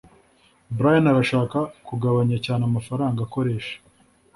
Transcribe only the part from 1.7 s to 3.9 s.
kugabanya cyane amafaranga akoresha